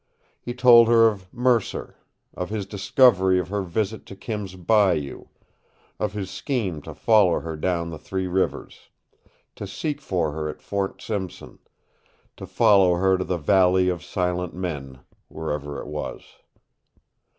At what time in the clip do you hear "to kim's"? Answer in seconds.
4.07-4.55